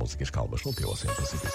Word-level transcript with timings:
músicas 0.00 0.30
calmas 0.30 0.64
no 0.64 0.72
teu 0.72 0.88
Oceano 0.88 1.14
Pacífico. 1.14 1.52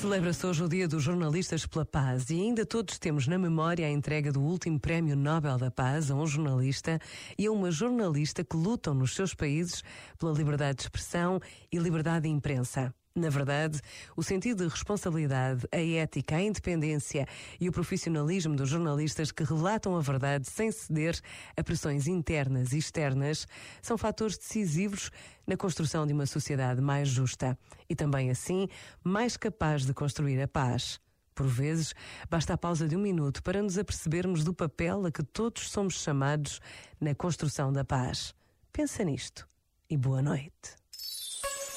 Celebra-se 0.00 0.46
hoje 0.46 0.62
o 0.62 0.68
Dia 0.68 0.86
dos 0.86 1.02
Jornalistas 1.02 1.66
pela 1.66 1.84
Paz 1.84 2.30
e 2.30 2.34
ainda 2.40 2.64
todos 2.64 2.96
temos 3.00 3.26
na 3.26 3.36
memória 3.36 3.84
a 3.84 3.90
entrega 3.90 4.30
do 4.30 4.40
último 4.40 4.78
Prémio 4.78 5.16
Nobel 5.16 5.58
da 5.58 5.72
Paz 5.72 6.12
a 6.12 6.14
um 6.14 6.24
jornalista 6.24 7.00
e 7.36 7.46
a 7.46 7.50
uma 7.50 7.72
jornalista 7.72 8.44
que 8.44 8.56
lutam 8.56 8.94
nos 8.94 9.16
seus 9.16 9.34
países 9.34 9.82
pela 10.16 10.32
liberdade 10.32 10.76
de 10.76 10.82
expressão 10.84 11.40
e 11.72 11.78
liberdade 11.78 12.28
de 12.28 12.28
imprensa. 12.28 12.94
Na 13.18 13.30
verdade, 13.30 13.80
o 14.16 14.22
sentido 14.22 14.62
de 14.62 14.70
responsabilidade, 14.70 15.66
a 15.72 15.80
ética, 15.80 16.36
a 16.36 16.40
independência 16.42 17.26
e 17.60 17.68
o 17.68 17.72
profissionalismo 17.72 18.54
dos 18.54 18.68
jornalistas 18.68 19.32
que 19.32 19.42
relatam 19.42 19.96
a 19.96 20.00
verdade 20.00 20.48
sem 20.48 20.70
ceder 20.70 21.18
a 21.56 21.64
pressões 21.64 22.06
internas 22.06 22.72
e 22.72 22.78
externas 22.78 23.44
são 23.82 23.98
fatores 23.98 24.38
decisivos 24.38 25.10
na 25.44 25.56
construção 25.56 26.06
de 26.06 26.12
uma 26.12 26.26
sociedade 26.26 26.80
mais 26.80 27.08
justa 27.08 27.58
e 27.90 27.96
também, 27.96 28.30
assim, 28.30 28.68
mais 29.02 29.36
capaz 29.36 29.84
de 29.84 29.92
construir 29.92 30.40
a 30.40 30.46
paz. 30.46 31.00
Por 31.34 31.48
vezes, 31.48 31.94
basta 32.30 32.54
a 32.54 32.58
pausa 32.58 32.86
de 32.86 32.94
um 32.94 33.00
minuto 33.00 33.42
para 33.42 33.60
nos 33.60 33.76
apercebermos 33.76 34.44
do 34.44 34.54
papel 34.54 35.06
a 35.06 35.10
que 35.10 35.24
todos 35.24 35.70
somos 35.70 36.00
chamados 36.00 36.60
na 37.00 37.16
construção 37.16 37.72
da 37.72 37.84
paz. 37.84 38.32
Pensa 38.72 39.02
nisto 39.02 39.48
e 39.90 39.96
boa 39.96 40.22
noite. 40.22 40.78